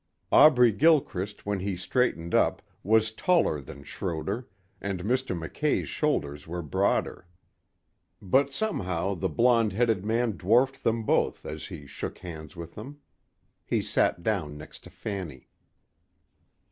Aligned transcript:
Aubrey 0.31 0.71
Gilchrist 0.71 1.45
when 1.45 1.59
he 1.59 1.77
straightened 1.77 2.33
up 2.33 2.63
was 2.81 3.11
taller 3.11 3.61
than 3.61 3.83
Schroder 3.83 4.47
and 4.81 5.03
Mr. 5.03 5.37
Mackay's 5.37 5.89
shoulders 5.89 6.47
were 6.47 6.63
broader. 6.63 7.27
But 8.19 8.51
somehow 8.51 9.13
the 9.13 9.29
blond 9.29 9.73
headed 9.73 10.03
man 10.03 10.37
dwarfed 10.37 10.83
them 10.83 11.03
both 11.03 11.45
as 11.45 11.67
he 11.67 11.85
shook 11.85 12.17
hands 12.17 12.55
with 12.55 12.73
them. 12.73 12.99
He 13.63 13.83
sat 13.83 14.23
down 14.23 14.57
next 14.57 14.83
to 14.85 14.89
Fanny. 14.89 15.49